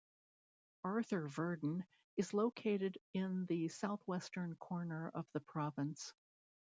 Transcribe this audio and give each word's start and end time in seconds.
Arthur-Virden 0.83 1.85
is 2.17 2.33
located 2.33 2.97
in 3.13 3.45
the 3.45 3.67
southwestern 3.69 4.55
corner 4.55 5.11
of 5.13 5.27
the 5.33 5.39
province. 5.41 6.15